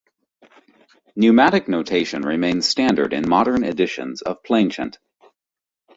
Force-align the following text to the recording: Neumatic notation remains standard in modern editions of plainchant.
Neumatic 1.15 1.67
notation 1.67 2.23
remains 2.23 2.67
standard 2.67 3.13
in 3.13 3.29
modern 3.29 3.63
editions 3.63 4.23
of 4.23 4.41
plainchant. 4.41 4.97